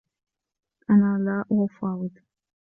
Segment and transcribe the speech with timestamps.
[0.89, 2.11] أنا لا أفاوض.